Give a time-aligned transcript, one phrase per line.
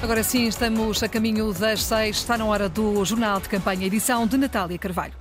[0.00, 2.18] Agora sim, estamos a caminho das seis.
[2.18, 5.14] Está na hora do Jornal de Campanha, edição de Natália Carvalho.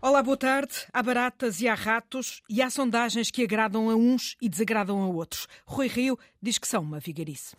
[0.00, 0.74] Olá, boa tarde.
[0.92, 5.06] Há baratas e há ratos e há sondagens que agradam a uns e desagradam a
[5.06, 5.46] outros.
[5.64, 7.54] Rui Rio diz que são uma vigarice.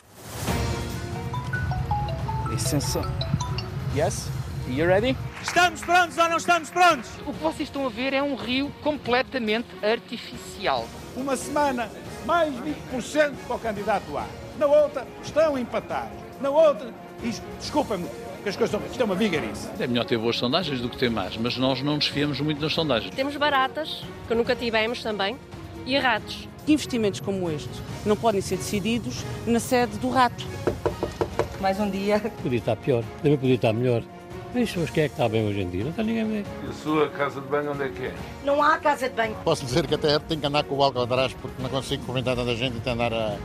[2.50, 3.00] Licença.
[3.96, 4.28] Yes?
[4.68, 5.16] You ready?
[5.42, 7.10] Estamos prontos ou não estamos prontos?
[7.26, 10.86] O que vocês estão a ver é um rio completamente artificial.
[11.16, 11.90] Uma semana,
[12.26, 14.26] mais 20% para o candidato A.
[14.58, 16.23] Na outra, estão empatados.
[16.44, 16.92] Na outra,
[17.22, 18.04] isto, desculpa-me,
[18.42, 18.90] que as coisas estão.
[18.90, 19.66] Isto é uma vigarice.
[19.80, 22.60] É melhor ter boas sondagens do que ter más, mas nós não nos fiamos muito
[22.60, 23.14] nas sondagens.
[23.14, 25.38] Temos baratas, que nunca tivemos também,
[25.86, 26.46] e ratos.
[26.68, 27.70] Investimentos como este
[28.04, 30.44] não podem ser decididos na sede do rato.
[31.62, 32.20] Mais um dia.
[32.42, 34.02] Podia estar pior, também podia estar melhor.
[34.52, 35.82] Visto, mas quem é que está bem hoje em dia?
[35.82, 36.44] Não está ninguém bem.
[36.62, 38.14] E a sua casa de banho onde é que é?
[38.44, 39.34] Não há casa de banho.
[39.42, 42.36] Posso dizer que até tenho que andar com o álcool atrás porque não consigo comentar
[42.36, 43.38] tanta gente e andar a,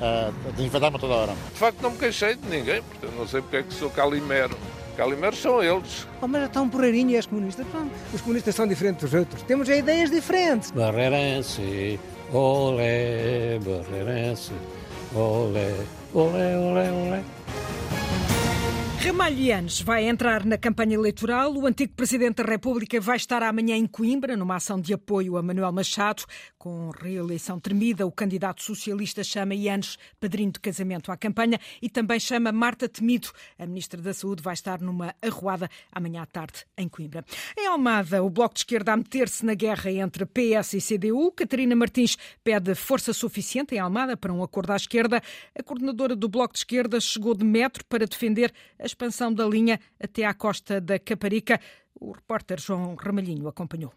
[0.00, 1.32] a desinfetar-me toda hora.
[1.52, 4.56] De facto não me queixei de ninguém, portanto não sei porque é que sou calimero.
[4.96, 6.06] Calimeros são eles.
[6.22, 7.66] Oh, mas estão porreirinhos as comunistas.
[8.14, 9.42] Os comunistas são diferentes dos outros.
[9.42, 10.70] Temos ideias diferentes.
[10.70, 12.00] Barreirense,
[12.32, 14.52] olé, barreirense,
[15.14, 15.74] olé,
[16.14, 17.22] olé, olé, olé.
[19.06, 21.54] Ramalhianes vai entrar na campanha eleitoral.
[21.54, 25.42] O antigo Presidente da República vai estar amanhã em Coimbra, numa ação de apoio a
[25.42, 26.24] Manuel Machado.
[26.58, 32.18] Com reeleição tremida, o candidato socialista chama Ianes padrinho de casamento à campanha e também
[32.18, 33.28] chama Marta Temido.
[33.56, 37.24] A Ministra da Saúde vai estar numa arruada amanhã à tarde em Coimbra.
[37.56, 41.30] Em Almada, o Bloco de Esquerda a meter-se na guerra entre PS e CDU.
[41.30, 45.22] Catarina Martins pede força suficiente em Almada para um acordo à esquerda.
[45.56, 49.78] A coordenadora do Bloco de Esquerda chegou de metro para defender a expansão da linha
[50.02, 51.60] até à costa da Caparica.
[52.00, 53.92] O repórter João Ramalhinho acompanhou.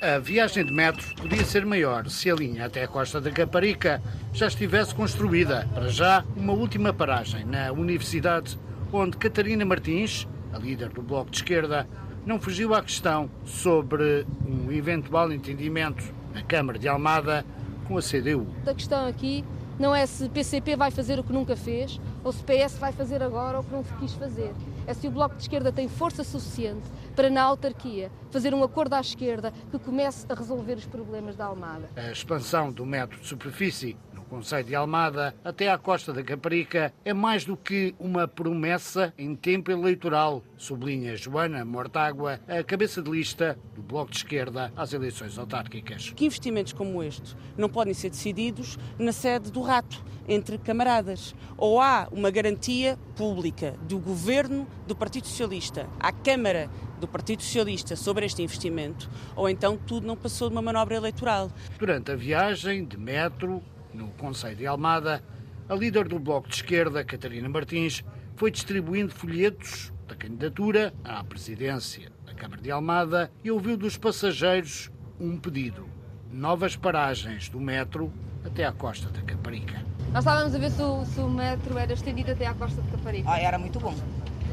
[0.00, 4.00] A viagem de metro podia ser maior se a linha até a costa da Caparica
[4.32, 5.68] já estivesse construída.
[5.74, 8.58] Para já, uma última paragem na Universidade,
[8.92, 11.88] onde Catarina Martins, a líder do Bloco de Esquerda,
[12.24, 16.02] não fugiu à questão sobre um eventual entendimento
[16.32, 17.44] na Câmara de Almada
[17.86, 18.46] com a CDU.
[18.66, 19.44] A questão aqui
[19.78, 23.22] não é se PCP vai fazer o que nunca fez ou se PS vai fazer
[23.22, 24.52] agora o que não quis fazer.
[24.86, 28.94] É se o Bloco de Esquerda tem força suficiente para, na autarquia, fazer um acordo
[28.94, 31.88] à esquerda que comece a resolver os problemas da Almada.
[31.96, 33.96] A expansão do metro de superfície
[34.34, 39.36] Conselho de Almada até à costa da Caparica é mais do que uma promessa em
[39.36, 45.38] tempo eleitoral, sublinha Joana Mortágua, a cabeça de lista do Bloco de Esquerda às eleições
[45.38, 46.12] autárquicas.
[46.16, 51.32] Que investimentos como estes não podem ser decididos na sede do rato, entre camaradas.
[51.56, 56.68] Ou há uma garantia pública do governo do Partido Socialista à Câmara
[56.98, 61.50] do Partido Socialista sobre este investimento, ou então tudo não passou de uma manobra eleitoral.
[61.78, 63.62] Durante a viagem de metro
[63.94, 65.22] no Conselho de Almada,
[65.68, 68.04] a líder do Bloco de Esquerda, Catarina Martins,
[68.36, 74.90] foi distribuindo folhetos da candidatura à presidência da Câmara de Almada e ouviu dos passageiros
[75.18, 75.88] um pedido:
[76.30, 78.12] novas paragens do metro
[78.44, 79.82] até à costa da Caparica.
[80.12, 82.88] Nós estávamos a ver se o, se o metro era estendido até à costa de
[82.90, 83.30] Caparica.
[83.30, 83.94] Ah, era muito bom.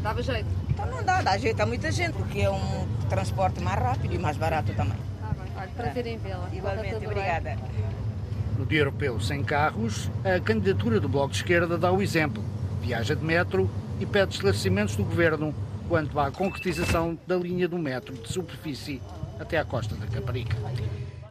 [0.01, 0.47] Dava jeito?
[0.69, 4.17] Então não dá, dá jeito a muita gente, porque é um transporte mais rápido e
[4.17, 4.97] mais barato também.
[5.19, 6.49] Tá bem, olha, prazer em vê-la.
[6.53, 7.55] Igualmente, Está obrigada.
[7.55, 8.00] bem.
[8.61, 12.43] No Dia Europeu Sem Carros, a candidatura do Bloco de Esquerda dá o exemplo.
[12.79, 13.67] Viaja de metro
[13.99, 15.51] e pede esclarecimentos do Governo
[15.89, 19.01] quanto à concretização da linha do metro de superfície
[19.39, 20.55] até à costa da Caparica.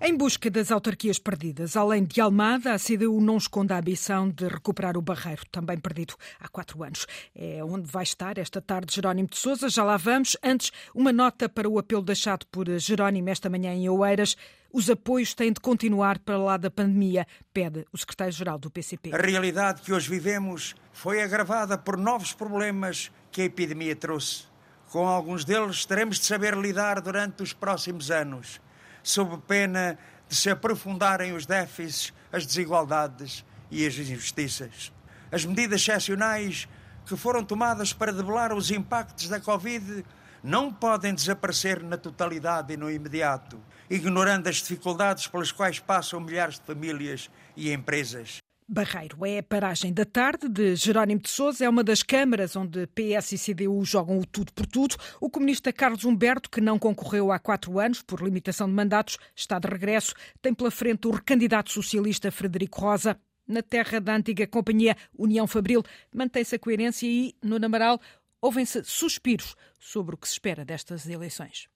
[0.02, 4.48] Em busca das autarquias perdidas, além de Almada, a CDU não esconde a ambição de
[4.48, 7.06] recuperar o Barreiro, também perdido há quatro anos.
[7.34, 10.38] É onde vai estar esta tarde Jerónimo de Sousa, já lá vamos.
[10.42, 14.38] Antes, uma nota para o apelo deixado por Jerónimo esta manhã em Oeiras.
[14.72, 19.12] Os apoios têm de continuar para lá da pandemia, pede o secretário-geral do PCP.
[19.12, 24.44] A realidade que hoje vivemos foi agravada por novos problemas que a epidemia trouxe.
[24.88, 28.62] Com alguns deles teremos de saber lidar durante os próximos anos
[29.02, 34.92] sob pena de se aprofundarem os déficits, as desigualdades e as injustiças.
[35.30, 36.68] As medidas excepcionais
[37.06, 40.04] que foram tomadas para debelar os impactos da Covid
[40.42, 46.58] não podem desaparecer na totalidade e no imediato, ignorando as dificuldades pelas quais passam milhares
[46.58, 48.38] de famílias e empresas.
[48.72, 52.86] Barreiro é a paragem da tarde de Jerónimo de Sousa, é uma das câmaras onde
[52.86, 54.94] PS e CDU jogam o tudo por tudo.
[55.20, 59.58] O comunista Carlos Humberto, que não concorreu há quatro anos por limitação de mandatos, está
[59.58, 60.14] de regresso.
[60.40, 63.18] Tem pela frente o recandidato socialista Frederico Rosa.
[63.44, 65.82] Na terra da antiga companhia União Fabril,
[66.14, 68.00] mantém-se a coerência e, no Namaral,
[68.40, 71.68] ouvem-se suspiros sobre o que se espera destas eleições.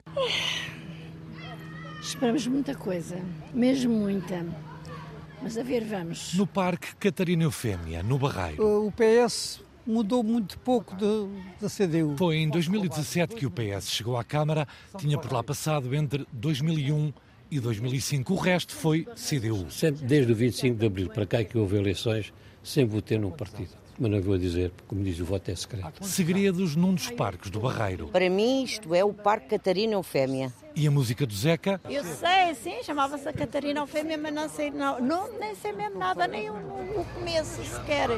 [2.00, 3.16] Esperamos muita coisa,
[3.52, 4.46] mesmo muita.
[5.44, 6.32] Mas a ver, vamos.
[6.32, 8.86] No Parque Catarina Eufémia, no Barreiro.
[8.86, 12.16] O PS mudou muito pouco da CDU.
[12.16, 17.12] Foi em 2017 que o PS chegou à Câmara, tinha por lá passado entre 2001
[17.50, 18.32] e 2005.
[18.32, 19.70] O resto foi CDU.
[19.70, 22.32] Sempre, desde o 25 de Abril para cá que houve eleições,
[22.62, 26.04] sempre votei num partido mas não vou dizer, porque, como diz o voto é secreto.
[26.04, 28.08] Segredos num dos parques do Barreiro.
[28.08, 30.52] Para mim, isto é o Parque Catarina Eufémia.
[30.76, 31.80] E a música do Zeca?
[31.88, 36.26] Eu sei, sim, chamava-se Catarina Eufémia, mas não sei, não, não, nem sei mesmo nada,
[36.26, 38.08] nem o, o começo sequer.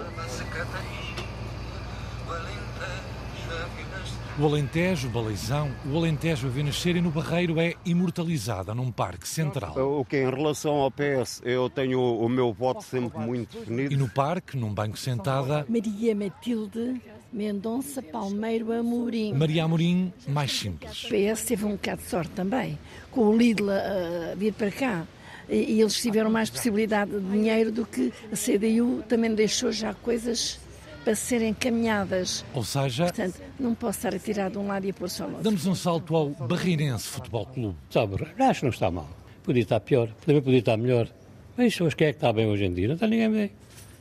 [4.38, 8.92] O Alentejo, o Baleizão, o Alentejo a ver nascer e no Barreiro é imortalizada num
[8.92, 9.74] parque central.
[9.98, 13.94] O que em relação ao PS, eu tenho o meu voto sempre muito definido.
[13.94, 15.64] E no parque, num banco sentada...
[15.66, 17.00] Maria Matilde
[17.32, 19.32] Mendonça Palmeiro Amorim.
[19.32, 21.04] Maria Amorim, mais simples.
[21.04, 22.78] O PS teve um bocado de sorte também,
[23.10, 25.06] com o Lidl a vir para cá.
[25.48, 30.60] E eles tiveram mais possibilidade de dinheiro do que a CDU também deixou já coisas
[31.06, 32.44] para serem caminhadas.
[32.52, 33.04] Ou seja...
[33.04, 35.44] Portanto, não posso estar a tirar de um lado e a pôr só no outro.
[35.44, 37.76] Damos um salto ao Barreirense Futebol Clube.
[37.88, 39.08] Sabe, acho que não está mal.
[39.44, 41.08] Podia estar pior, também podia estar melhor.
[41.56, 42.88] Mas hoje quem é que está bem hoje em dia?
[42.88, 43.50] Não está ninguém bem.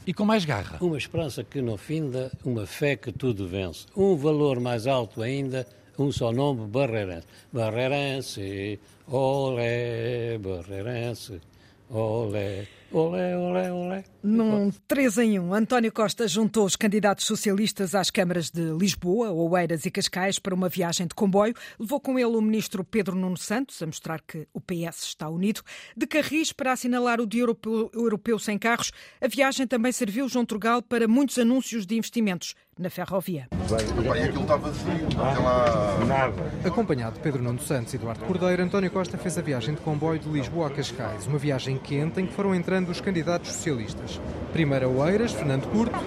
[0.07, 0.79] E com mais garra.
[0.81, 3.85] Uma esperança que não finda, uma fé que tudo vence.
[3.95, 5.67] Um valor mais alto ainda,
[5.99, 7.27] um só nome, Barreirense.
[7.53, 11.39] Barreirense, olé, Barreirense,
[11.87, 12.65] olé.
[12.97, 14.05] Olé, olé, olé.
[14.23, 19.85] Num 3 em 1, António Costa juntou os candidatos socialistas às câmaras de Lisboa, Oeiras
[19.85, 21.53] e Cascais para uma viagem de comboio.
[21.77, 25.61] Levou com ele o ministro Pedro Nuno Santos a mostrar que o PS está unido.
[25.93, 30.45] De Carris para assinalar o Dia Europeu, Europeu Sem Carros, a viagem também serviu João
[30.45, 33.47] Turgal para muitos anúncios de investimentos na ferrovia.
[33.51, 36.51] Bem, aquilo está vazio, não tem lá nada.
[36.65, 40.19] Acompanhado de Pedro Nuno Santos e Eduardo Cordeiro, António Costa fez a viagem de comboio
[40.19, 44.19] de Lisboa a Cascais, uma viagem quente em que foram entrando dos candidatos socialistas.
[44.51, 45.97] Primeiro a Oeiras, Fernando Curto.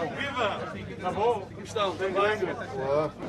[0.00, 0.74] Viva!
[0.90, 1.48] Está bom?
[1.62, 1.96] Estão?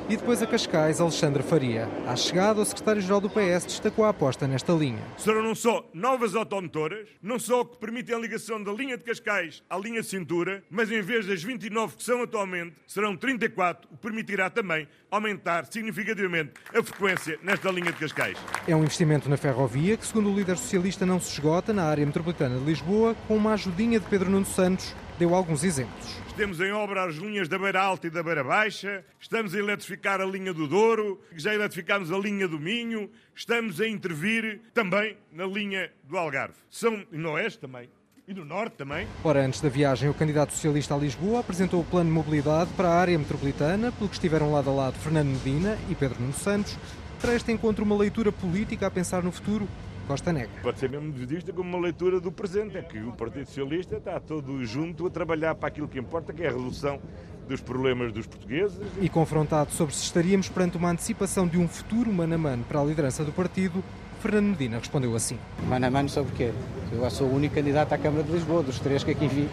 [0.08, 1.88] E depois a Cascais, Alexandre Faria.
[2.06, 5.02] À chegada, o secretário-geral do PS destacou a aposta nesta linha.
[5.16, 9.62] Serão não só novas automotoras, não só que permitem a ligação da linha de Cascais
[9.70, 13.96] à linha de cintura, mas em vez das 29 que são atualmente, serão 34, o
[13.96, 18.36] que permitirá também aumentar significativamente a frequência nesta linha de Cascais.
[18.66, 22.04] É um investimento na ferrovia que, segundo o líder socialista, não se esgota na área
[22.04, 26.16] metropolitana de Lisboa, com uma ajudinha de Pedro Nuno Santos, deu alguns exemplos.
[26.36, 30.20] Temos em obra as linhas da Beira Alta e da Beira Baixa, estamos a eletrificar
[30.20, 35.44] a linha do Douro, já eletrificámos a linha do Minho, estamos a intervir também na
[35.44, 36.54] linha do Algarve.
[36.70, 37.88] São no Oeste também.
[38.26, 39.06] E no Norte também.
[39.24, 42.90] Ora, antes da viagem, o candidato socialista a Lisboa apresentou o plano de mobilidade para
[42.90, 46.76] a área metropolitana, pelo que estiveram lado a lado Fernando Medina e Pedro Nuno Santos.
[47.22, 49.66] Para este encontro, uma leitura política a pensar no futuro
[50.08, 50.50] Costa Negra.
[50.62, 54.18] Pode ser mesmo vista como uma leitura do presente, é que o Partido Socialista está
[54.18, 56.98] todo junto a trabalhar para aquilo que importa, que é a resolução
[57.46, 58.78] dos problemas dos portugueses.
[59.02, 62.80] E confrontado sobre se estaríamos perante uma antecipação de um futuro mano a mano para
[62.80, 63.84] a liderança do partido,
[64.22, 65.38] Fernando Medina respondeu assim.
[65.68, 66.52] Mano a mano sobre quê?
[66.90, 69.46] Eu sou o único candidato à Câmara de Lisboa, dos três que aqui vi.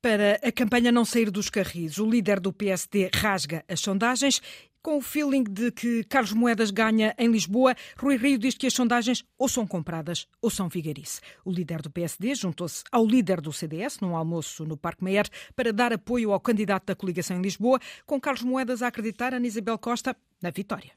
[0.00, 4.40] Para a campanha não sair dos carris, o líder do PSD rasga as sondagens
[4.88, 8.72] com o feeling de que Carlos Moedas ganha em Lisboa, Rui Rio diz que as
[8.72, 11.20] sondagens ou são compradas ou são vigarice.
[11.44, 15.74] O líder do PSD juntou-se ao líder do CDS num almoço no Parque Meyer para
[15.74, 19.76] dar apoio ao candidato da coligação em Lisboa, com Carlos Moedas a acreditar a Isabel
[19.76, 20.92] Costa na vitória.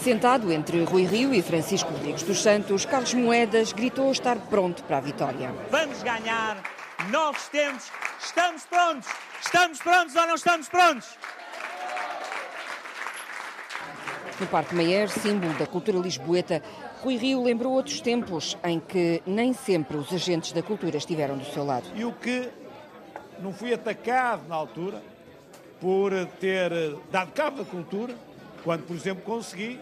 [0.00, 4.98] Sentado entre Rui Rio e Francisco Rodrigues dos Santos, Carlos Moedas gritou estar pronto para
[4.98, 5.52] a vitória.
[5.68, 6.62] Vamos ganhar
[7.10, 9.08] novos tempos, estamos prontos,
[9.48, 11.08] estamos prontos ou não estamos prontos?
[14.38, 16.62] No Parque Meyer, símbolo da cultura lisboeta,
[17.02, 21.46] Rui Rio lembrou outros tempos em que nem sempre os agentes da cultura estiveram do
[21.46, 21.88] seu lado.
[21.94, 22.50] E o que
[23.40, 25.02] não fui atacado na altura
[25.80, 26.70] por ter
[27.10, 28.14] dado cabo da cultura,
[28.62, 29.80] quando, por exemplo, consegui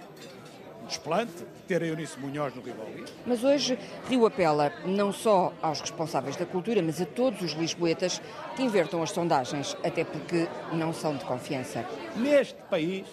[0.87, 3.05] desplante ter a Eunice Munhoz no Rivoli.
[3.27, 3.79] Mas hoje
[4.09, 8.21] Rio apela não só aos responsáveis da cultura, mas a todos os lisboetas
[8.55, 11.85] que invertam as sondagens, até porque não são de confiança.
[12.17, 13.07] Neste país,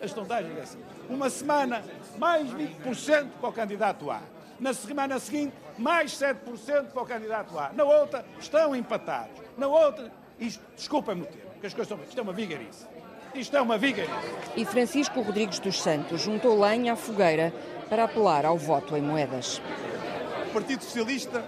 [0.00, 0.78] as sondagens é assim.
[1.08, 1.82] Uma semana,
[2.18, 4.20] mais 20% para o candidato A.
[4.58, 7.72] Na semana seguinte, mais 7% para o candidato A.
[7.72, 9.42] Na outra, estão empatados.
[9.56, 11.98] Na outra, isto, desculpa-me o termo, que as coisas são...
[12.02, 12.86] Isto é uma vigarice.
[13.36, 14.06] Isto é uma viga.
[14.56, 17.52] E Francisco Rodrigues dos Santos juntou lenha à fogueira
[17.90, 19.60] para apelar ao voto em moedas.
[20.48, 21.44] O Partido Socialista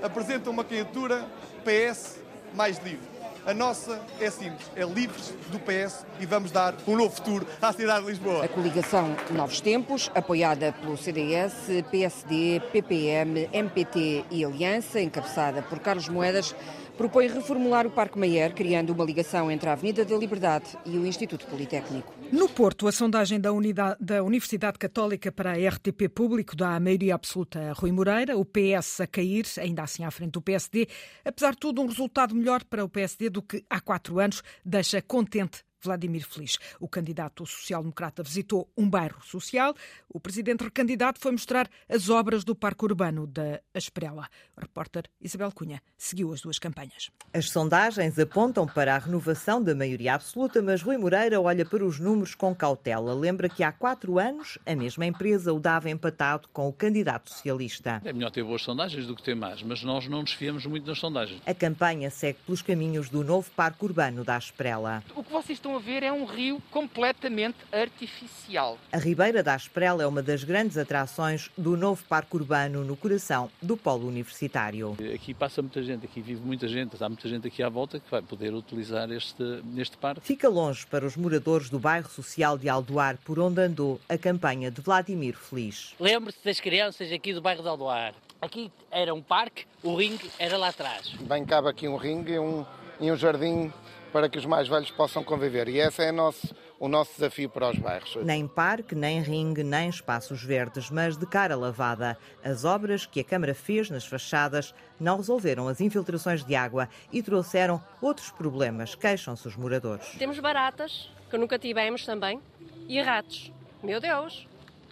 [0.00, 1.26] apresenta uma candidatura
[1.64, 2.20] PS
[2.54, 3.16] mais livre.
[3.44, 7.72] A nossa é simples, é livres do PS e vamos dar um novo futuro à
[7.72, 8.44] cidade de Lisboa.
[8.44, 11.54] A coligação Novos Tempos, apoiada pelo CDS,
[11.90, 16.56] PSD, PPM, MPT e Aliança, encabeçada por Carlos Moedas,
[16.96, 21.06] propõe reformular o Parque Mayer, criando uma ligação entre a Avenida da Liberdade e o
[21.06, 22.12] Instituto Politécnico.
[22.32, 26.80] No Porto, a sondagem da, Unidade, da Universidade Católica para a RTP Público dá a
[26.80, 30.88] maioria absoluta a Rui Moreira, o PS a cair, ainda assim à frente do PSD.
[31.24, 35.02] Apesar de tudo, um resultado melhor para o PSD do que há quatro anos deixa
[35.02, 36.58] contente Vladimir Feliz.
[36.80, 39.74] O candidato social-democrata visitou um bairro social.
[40.08, 44.28] O presidente recandidato foi mostrar as obras do Parque Urbano da Asprela.
[44.56, 47.10] A repórter Isabel Cunha seguiu as duas campanhas.
[47.32, 51.98] As sondagens apontam para a renovação da maioria absoluta, mas Rui Moreira olha para os
[51.98, 53.14] números com cautela.
[53.14, 58.00] Lembra que há quatro anos a mesma empresa o dava empatado com o candidato socialista.
[58.04, 60.86] É melhor ter boas sondagens do que ter más, mas nós não nos fiamos muito
[60.86, 61.40] nas sondagens.
[61.46, 65.02] A campanha segue pelos caminhos do novo Parque Urbano da Asprela.
[65.14, 68.78] O que vocês estão a ver é um rio completamente artificial.
[68.92, 73.50] A Ribeira da Asprela é uma das grandes atrações do novo parque urbano no coração
[73.60, 74.96] do polo universitário.
[75.12, 78.08] Aqui passa muita gente, aqui vive muita gente, há muita gente aqui à volta que
[78.08, 79.42] vai poder utilizar este,
[79.76, 80.20] este parque.
[80.24, 84.70] Fica longe para os moradores do bairro social de Aldoar, por onde andou a campanha
[84.70, 85.94] de Vladimir Feliz.
[85.98, 88.14] Lembre-se das crianças aqui do bairro de Aldoar.
[88.40, 91.08] Aqui era um parque, o ringue era lá atrás.
[91.22, 92.64] Bem cabe aqui um ringue e um,
[93.00, 93.72] e um jardim
[94.16, 95.68] para que os mais velhos possam conviver.
[95.68, 98.16] E esse é nosso, o nosso desafio para os bairros.
[98.24, 102.16] Nem parque, nem ringue, nem espaços verdes, mas de cara lavada.
[102.42, 107.22] As obras que a Câmara fez nas fachadas não resolveram as infiltrações de água e
[107.22, 110.08] trouxeram outros problemas, queixam-se os moradores.
[110.18, 112.40] Temos baratas, que nunca tivemos também,
[112.88, 113.52] e ratos.
[113.82, 114.48] Meu Deus!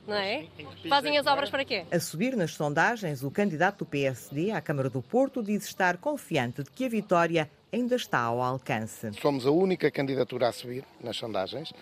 [0.07, 0.45] Não é?
[0.87, 1.87] Fazem as obras para quê?
[1.91, 6.63] A subir nas sondagens, o candidato do PSD à Câmara do Porto diz estar confiante
[6.63, 9.13] de que a vitória ainda está ao alcance.
[9.21, 11.73] Somos a única candidatura a subir nas sondagens.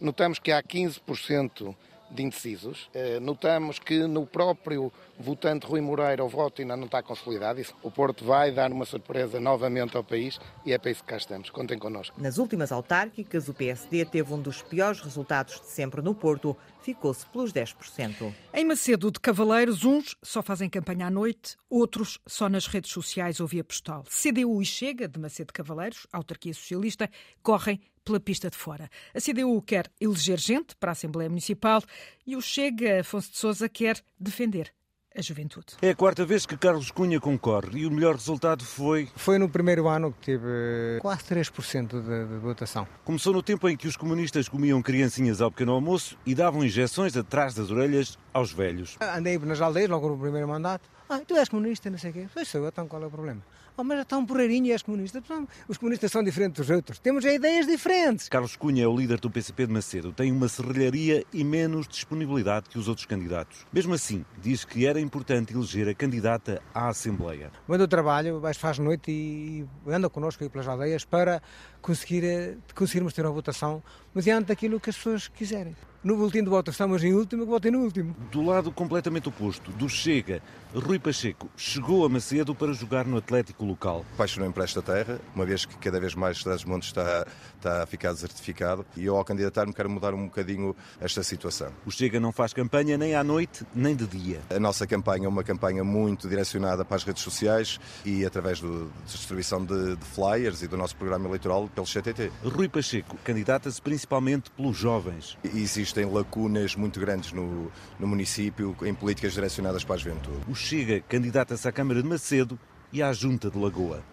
[0.00, 1.74] Notamos que há 15%
[2.10, 2.88] de indecisos.
[2.94, 7.60] Eh, notamos que no próprio votante Rui Moreira o voto ainda não está consolidado.
[7.82, 11.16] O Porto vai dar uma surpresa novamente ao país e é para isso que cá
[11.16, 11.50] estamos.
[11.50, 12.20] Contem connosco.
[12.20, 16.56] Nas últimas autárquicas, o PSD teve um dos piores resultados de sempre no Porto.
[16.82, 18.32] Ficou-se pelos 10%.
[18.54, 23.40] Em Macedo de Cavaleiros, uns só fazem campanha à noite, outros só nas redes sociais
[23.40, 24.04] ou via postal.
[24.04, 27.10] CDU e Chega, de Macedo de Cavaleiros, autarquia socialista,
[27.42, 28.88] correm pela pista de fora.
[29.14, 31.82] A CDU quer eleger gente para a Assembleia Municipal
[32.26, 34.72] e o Chega, Afonso de Sousa, quer defender
[35.14, 35.74] a juventude.
[35.82, 39.08] É a quarta vez que Carlos Cunha concorre e o melhor resultado foi.
[39.16, 42.86] Foi no primeiro ano que teve quase 3% de, de votação.
[43.04, 47.16] Começou no tempo em que os comunistas comiam criancinhas ao pequeno almoço e davam injeções
[47.16, 48.96] atrás das orelhas aos velhos.
[49.00, 50.88] Andei nas aldeias logo no primeiro mandato.
[51.10, 52.28] Ah, tu és comunista, não sei o quê.
[52.32, 53.42] Pois sou eu, então qual é o problema?
[53.76, 55.22] Oh, mas está um porreirinho e és comunista.
[55.68, 56.98] Os comunistas são diferentes dos outros.
[56.98, 58.28] Temos ideias diferentes.
[58.28, 60.12] Carlos Cunha é o líder do PCP de Macedo.
[60.12, 63.64] Tem uma serralharia e menos disponibilidade que os outros candidatos.
[63.72, 67.50] Mesmo assim, diz que era importante eleger a candidata à Assembleia.
[67.66, 71.40] Manda o trabalho, faz noite e anda connosco aí pelas aldeias para
[71.80, 73.82] conseguir, eh, conseguirmos ter uma votação
[74.14, 77.72] mediante daquilo que as pessoas quiserem no boletim de voto estamos em último, que votem
[77.72, 78.14] no último.
[78.30, 80.40] Do lado completamente oposto, do Chega,
[80.74, 84.04] Rui Pacheco chegou a Macedo para jogar no Atlético local.
[84.14, 87.26] Apaixonei-me por esta terra, uma vez que cada vez mais Estados Montes está,
[87.56, 91.72] está a ficar desertificado e eu ao candidatar-me quero mudar um bocadinho esta situação.
[91.84, 94.40] O Chega não faz campanha nem à noite nem de dia.
[94.50, 98.68] A nossa campanha é uma campanha muito direcionada para as redes sociais e através da
[99.04, 102.30] distribuição de, de flyers e do nosso programa eleitoral pelo CTT.
[102.44, 105.36] Rui Pacheco candidata-se principalmente pelos jovens.
[105.42, 110.38] Existe existem lacunas muito grandes no, no município em políticas direcionadas para a juventude.
[110.46, 112.58] O Chega candidata-se à Câmara de Macedo
[112.92, 114.04] e à Junta de Lagoa.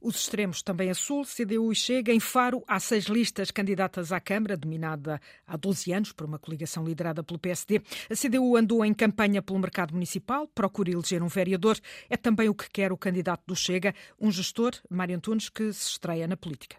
[0.00, 2.12] Os extremos também a Sul, CDU e Chega.
[2.12, 6.84] Em Faro, há seis listas candidatas à Câmara, dominada há 12 anos por uma coligação
[6.84, 7.80] liderada pelo PSD.
[8.10, 11.78] A CDU andou em campanha pelo mercado municipal, procura eleger um vereador.
[12.10, 15.90] É também o que quer o candidato do Chega, um gestor, Mário Antunes, que se
[15.90, 16.76] estreia na política.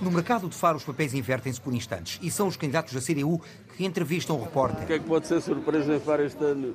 [0.00, 3.40] No mercado de Faro, os papéis invertem-se por instantes e são os candidatos da CDU
[3.76, 4.84] que entrevistam o repórter.
[4.84, 6.74] O que é que pode ser surpresa em Faro este ano?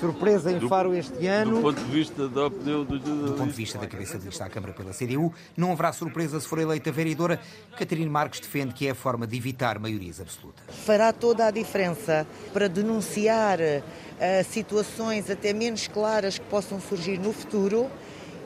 [0.00, 1.56] Surpresa em Faro este ano.
[1.56, 4.46] Do ponto de vista da opinião dos Do ponto de vista da cabeça de lista
[4.46, 7.38] à Câmara pela CDU, não haverá surpresa se for eleita vereadora.
[7.78, 10.64] Catarina Marques defende que é a forma de evitar maiorias absolutas.
[10.68, 17.32] Fará toda a diferença para denunciar uh, situações até menos claras que possam surgir no
[17.32, 17.90] futuro.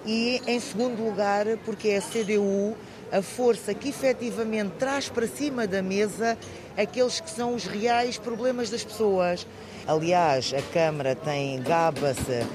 [0.05, 2.75] E, em segundo lugar, porque é a CDU
[3.12, 6.38] a força que efetivamente traz para cima da mesa
[6.76, 9.47] aqueles que são os reais problemas das pessoas.
[9.87, 12.47] Aliás, a Câmara tem gaba-se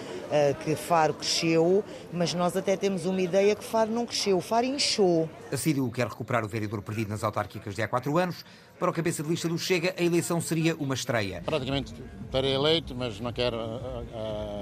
[0.63, 5.29] que Faro cresceu, mas nós até temos uma ideia que Faro não cresceu, Faro inchou.
[5.51, 8.44] A CDU quer recuperar o vereador perdido nas autárquicas de há quatro anos.
[8.77, 11.41] Para o cabeça de lista do Chega, a eleição seria uma estreia.
[11.46, 11.94] Praticamente
[12.25, 13.58] estarei eleito, mas não quero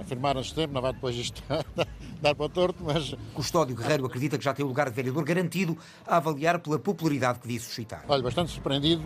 [0.02, 1.42] afirmar antes tempo, não vai depois isto
[2.22, 3.16] dar para o torto, mas...
[3.34, 7.40] Custódio Guerreiro acredita que já tem o lugar de vereador garantido a avaliar pela popularidade
[7.40, 8.06] que disse suscitar.
[8.08, 9.04] Olha, bastante surpreendido,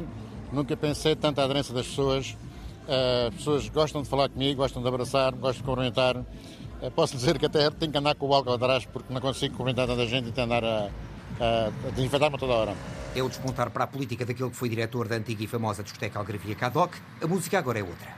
[0.52, 2.36] nunca pensei tanta aderência das pessoas.
[2.88, 6.25] As pessoas gostam de falar comigo, gostam de abraçar, gostam de cumprimentar.
[6.96, 9.88] Posso dizer que até tenho que andar com o álcool atrás porque não consigo cumprimentar
[9.88, 10.89] tanta gente e tenho andar a,
[11.39, 12.75] a, a desinfetar-me toda hora.
[13.15, 16.20] É o despontar para a política daquele que foi diretor da antiga e famosa discoteca
[16.20, 16.96] Algarvia Cadoc.
[17.22, 18.15] A música agora é outra.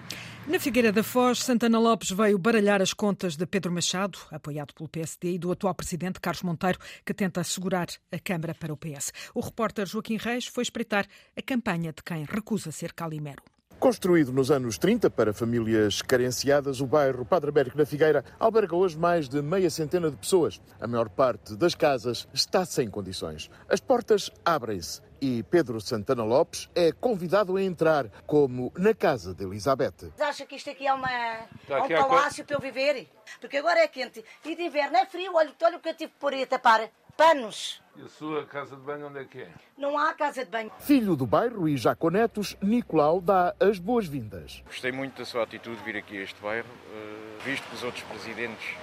[0.47, 4.89] Na Figueira da Foz, Santana Lopes veio baralhar as contas de Pedro Machado, apoiado pelo
[4.89, 9.13] PSD, e do atual presidente Carlos Monteiro, que tenta assegurar a Câmara para o PS.
[9.33, 11.05] O repórter Joaquim Reis foi espreitar
[11.37, 13.43] a campanha de quem recusa ser calimero.
[13.79, 18.97] Construído nos anos 30 para famílias carenciadas, o bairro Padre Américo na Figueira alberga hoje
[18.97, 20.59] mais de meia centena de pessoas.
[20.81, 23.49] A maior parte das casas está sem condições.
[23.69, 29.45] As portas abrem-se e Pedro Santana Lopes é convidado a entrar, como na casa de
[29.45, 30.11] Elizabeth.
[30.19, 31.47] Acha que isto aqui é, uma, é
[31.81, 33.07] um palácio para eu viver?
[33.39, 35.31] Porque agora é quente e de inverno é frio.
[35.33, 36.89] Olha, olha o que eu tive por aí a tapar.
[37.19, 37.81] Panos.
[37.97, 39.49] E a sua casa de banho onde é que é?
[39.77, 40.71] Não há casa de banho.
[40.79, 44.63] Filho do bairro e já com netos, Nicolau dá as boas-vindas.
[44.65, 46.69] Gostei muito da sua atitude de vir aqui a este bairro,
[47.43, 48.73] visto que os outros presidentes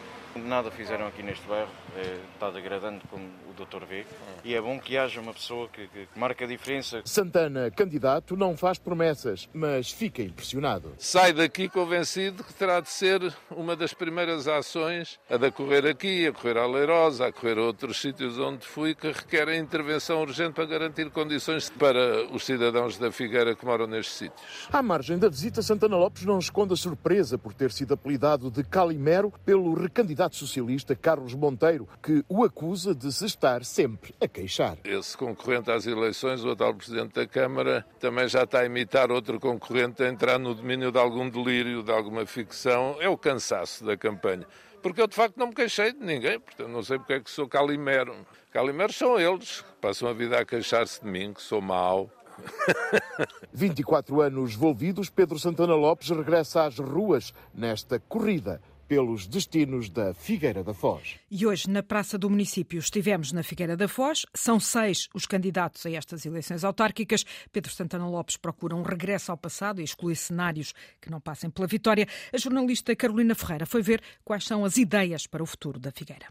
[0.44, 4.04] nada fizeram aqui neste bairro, é, está degradando como o doutor vê,
[4.44, 7.02] e é bom que haja uma pessoa que, que, marca a diferença.
[7.04, 10.92] Santana, candidato, não faz promessas, mas fica impressionado.
[10.98, 16.26] Sai daqui convencido que terá de ser uma das primeiras ações, a de correr aqui,
[16.26, 20.52] a correr à Leirosa, a correr a outros sítios onde fui, que requerem intervenção urgente
[20.52, 24.68] para garantir condições para os cidadãos da Figueira que moram nestes sítios.
[24.72, 28.62] À margem da visita, Santana Lopes não esconde a surpresa por ter sido apelidado de
[28.64, 34.78] Calimero pelo recandidato socialista Carlos Monteiro, que o acusa de se estar sempre a queixar.
[34.84, 39.38] Esse concorrente às eleições, o atual Presidente da Câmara, também já está a imitar outro
[39.38, 42.96] concorrente a entrar no domínio de algum delírio, de alguma ficção.
[42.98, 44.46] É o cansaço da campanha.
[44.82, 47.30] Porque eu, de facto, não me queixei de ninguém, portanto, não sei porque é que
[47.30, 48.14] sou calimero.
[48.52, 52.10] Calimeros são eles, que passam a vida a queixar-se de mim, que sou mau.
[53.52, 60.62] 24 anos envolvidos, Pedro Santana Lopes regressa às ruas nesta corrida pelos destinos da Figueira
[60.62, 61.16] da Foz.
[61.30, 64.24] E hoje, na Praça do Município, estivemos na Figueira da Foz.
[64.34, 67.24] São seis os candidatos a estas eleições autárquicas.
[67.52, 71.66] Pedro Santana Lopes procura um regresso ao passado e exclui cenários que não passem pela
[71.66, 72.06] vitória.
[72.32, 76.26] A jornalista Carolina Ferreira foi ver quais são as ideias para o futuro da Figueira.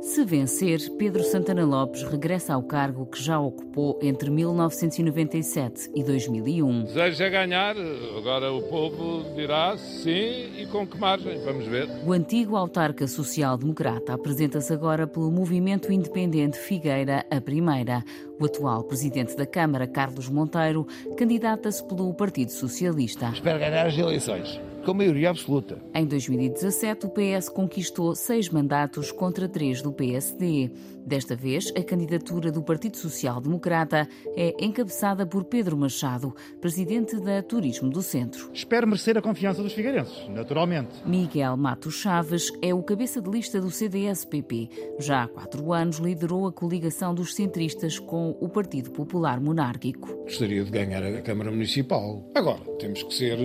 [0.00, 6.84] Se vencer, Pedro Santana Lopes regressa ao cargo que já ocupou entre 1997 e 2001.
[6.84, 7.76] Deseja ganhar,
[8.16, 11.88] agora o povo dirá sim e com que margem, vamos ver.
[12.06, 18.04] O antigo autarca social-democrata apresenta-se agora pelo Movimento Independente Figueira a Primeira.
[18.40, 23.30] O atual presidente da Câmara, Carlos Monteiro, candidata-se pelo Partido Socialista.
[23.34, 25.78] Espero ganhar as eleições com maioria absoluta.
[25.94, 30.70] Em 2017, o PS conquistou seis mandatos contra três do PSD.
[31.06, 37.42] Desta vez, a candidatura do Partido Social Democrata é encabeçada por Pedro Machado, presidente da
[37.42, 38.50] Turismo do Centro.
[38.52, 40.90] Espero merecer a confiança dos figueirenses, naturalmente.
[41.06, 44.68] Miguel Matos Chaves é o cabeça de lista do CDS-PP.
[44.98, 50.14] Já há quatro anos liderou a coligação dos centristas com o Partido Popular Monárquico.
[50.24, 52.22] Gostaria de ganhar a Câmara Municipal.
[52.34, 53.38] Agora, temos que ser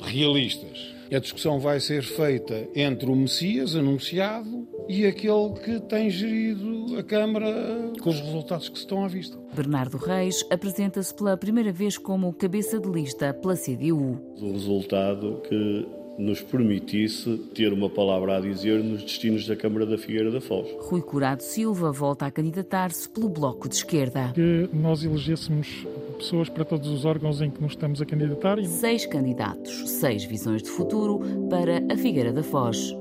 [0.00, 0.94] realistas.
[1.12, 7.02] A discussão vai ser feita entre o Messias anunciado e aquele que tem gerido a
[7.02, 9.38] Câmara com os resultados que se estão à vista.
[9.54, 14.20] Bernardo Reis apresenta-se pela primeira vez como cabeça de lista pela CDU.
[14.40, 15.86] O resultado que
[16.18, 20.68] nos permitisse ter uma palavra a dizer nos destinos da Câmara da Figueira da Foz.
[20.80, 24.32] Rui Curado Silva volta a candidatar-se pelo Bloco de Esquerda.
[24.34, 25.86] Que nós elegêssemos
[26.18, 28.62] pessoas para todos os órgãos em que nos estamos a candidatar.
[28.64, 32.94] Seis candidatos, seis visões de futuro para a Figueira da Foz.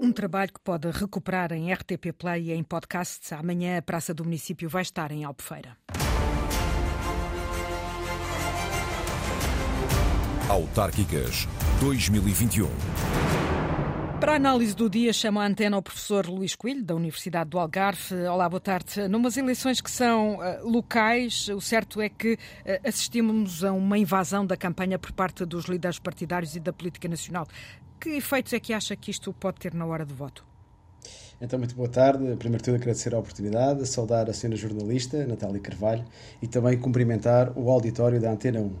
[0.00, 3.32] Um trabalho que pode recuperar em RTP Play e em podcasts.
[3.32, 5.76] Amanhã a Praça do Município vai estar em Albufeira.
[10.48, 11.48] Autárquicas
[11.80, 12.68] 2021.
[14.20, 17.58] Para a análise do dia, chamo a antena o professor Luís Coelho, da Universidade do
[17.58, 18.14] Algarve.
[18.28, 19.08] Olá, boa tarde.
[19.08, 22.38] Numas eleições que são uh, locais, o certo é que uh,
[22.88, 27.48] assistimos a uma invasão da campanha por parte dos líderes partidários e da política nacional.
[28.00, 30.44] Que efeitos é que acha que isto pode ter na hora do voto?
[31.38, 32.24] Então, muito boa tarde.
[32.36, 36.02] Primeiro de tudo, agradecer a oportunidade, saudar a senhora jornalista, Natália Carvalho,
[36.40, 38.72] e também cumprimentar o auditório da Antena 1.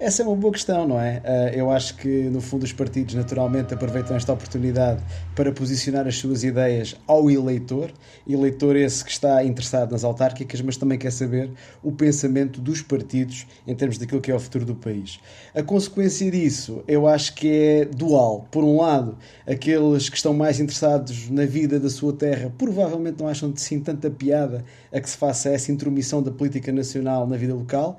[0.00, 1.20] Essa é uma boa questão, não é?
[1.22, 5.04] Ah, eu acho que, no fundo, os partidos naturalmente aproveitam esta oportunidade
[5.36, 7.92] para posicionar as suas ideias ao eleitor,
[8.26, 13.46] eleitor esse que está interessado nas autárquicas, mas também quer saber o pensamento dos partidos
[13.66, 15.20] em termos daquilo que é o futuro do país.
[15.54, 18.48] A consequência disso, eu acho que é dual.
[18.50, 23.28] Por um lado, aqueles que estão mais interessados na vida da sua terra provavelmente não
[23.28, 27.36] acham de sim tanta piada a que se faça essa intromissão da política nacional na
[27.36, 27.98] vida local.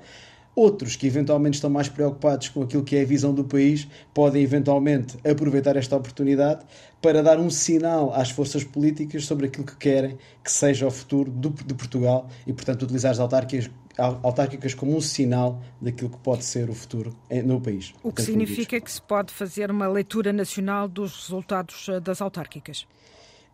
[0.54, 4.42] Outros que eventualmente estão mais preocupados com aquilo que é a visão do país podem
[4.42, 6.64] eventualmente aproveitar esta oportunidade
[7.00, 11.30] para dar um sinal às forças políticas sobre aquilo que querem que seja o futuro
[11.30, 16.44] do, de Portugal e, portanto, utilizar as autárquicas, autárquicas como um sinal daquilo que pode
[16.44, 17.94] ser o futuro no país.
[18.02, 22.86] O que significa que se pode fazer uma leitura nacional dos resultados eh, das autárquicas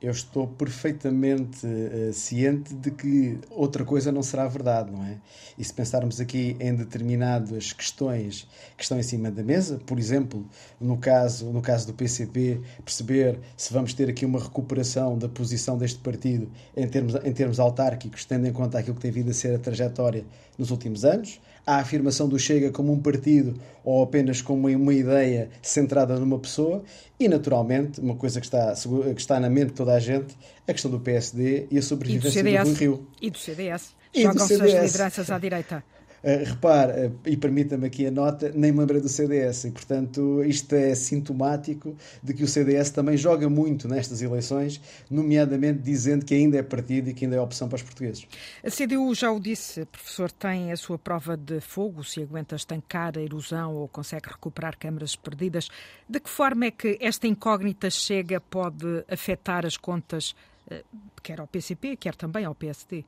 [0.00, 5.18] eu estou perfeitamente uh, ciente de que outra coisa não será verdade, não é?
[5.58, 10.46] E se pensarmos aqui em determinadas questões que estão em cima da mesa, por exemplo,
[10.78, 15.78] no caso, no caso do PCP, perceber se vamos ter aqui uma recuperação da posição
[15.78, 19.34] deste partido em termos, em termos autárquicos, tendo em conta aquilo que tem vindo a
[19.34, 20.26] ser a trajetória
[20.58, 25.50] nos últimos anos, a afirmação do Chega como um partido ou apenas como uma ideia
[25.60, 26.84] centrada numa pessoa
[27.18, 30.72] e, naturalmente, uma coisa que está, que está na mente de toda a gente, a
[30.72, 33.06] questão do PSD e a sobrevivência e do, do Rio.
[33.20, 33.94] E do CDS.
[34.14, 35.84] Jogam-se as lideranças à direita.
[36.22, 40.42] Uh, repare, uh, e permita-me aqui a nota, nem me lembrei do CDS, e portanto
[40.44, 46.34] isto é sintomático de que o CDS também joga muito nestas eleições, nomeadamente dizendo que
[46.34, 48.26] ainda é partido e que ainda é opção para os portugueses.
[48.64, 53.16] A CDU, já o disse, professor, tem a sua prova de fogo, se aguenta estancar
[53.16, 55.68] a erosão ou consegue recuperar câmaras perdidas.
[56.08, 60.34] De que forma é que esta incógnita chega pode afetar as contas,
[60.70, 60.84] uh,
[61.22, 63.04] quer ao PCP, quer também ao PSD?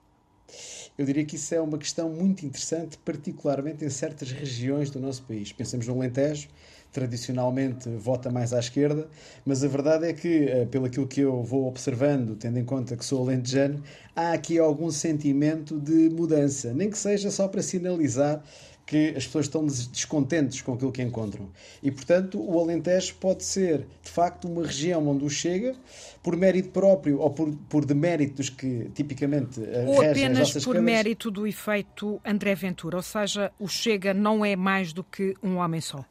[0.98, 5.22] Eu diria que isso é uma questão muito interessante, particularmente em certas regiões do nosso
[5.22, 5.52] país.
[5.52, 6.48] Pensemos no Alentejo,
[6.92, 9.06] tradicionalmente vota mais à esquerda,
[9.44, 12.96] mas a verdade é que, eh, pelo aquilo que eu vou observando, tendo em conta
[12.96, 13.82] que sou alentejano,
[14.16, 18.42] há aqui algum sentimento de mudança, nem que seja só para sinalizar
[18.88, 21.50] que as pessoas estão descontentes com aquilo que encontram.
[21.82, 25.76] E, portanto, o Alentejo pode ser, de facto, uma região onde o chega,
[26.22, 30.84] por mérito próprio ou por, por deméritos que tipicamente eh, ou apenas por câmaras.
[30.84, 35.56] mérito do efeito André Ventura, ou seja, o Chega não é mais do que um
[35.56, 36.02] homem só.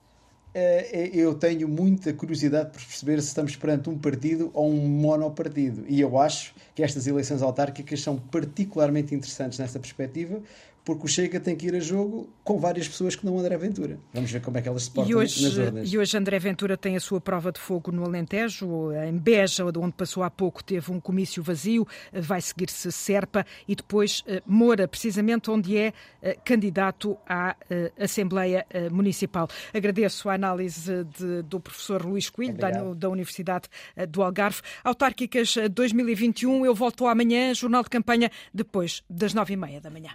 [0.53, 5.83] Eh, eu tenho muita curiosidade por perceber se estamos perante um partido ou um monopartido.
[5.87, 10.41] E eu acho que estas eleições autárquicas são particularmente interessantes nessa perspectiva,
[10.87, 13.99] porque o Chega tem que ir a jogo com várias pessoas que não André Ventura.
[14.13, 15.91] Vamos ver como é que elas se portam e hoje, nas urnas.
[15.91, 19.91] E hoje André Ventura tem a sua prova de fogo no Alentejo, em Beja, onde
[19.91, 25.51] passou há pouco, teve um comício vazio, vai seguir-se Serpa e depois uh, Moura, precisamente
[25.51, 27.53] onde é uh, candidato à
[27.99, 29.49] Assembleia Municipal.
[29.73, 32.57] Agradeço a análise de, do professor Luís Coelho,
[32.95, 33.67] da, Universidade
[34.07, 34.61] do Algarve.
[34.85, 40.11] Autárquicas 2021, eu volto amanhã, jornal de campanha, depois das nove e meia da manhã.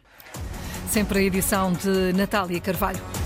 [0.89, 3.22] Sempre a edição de Natália Carvalho.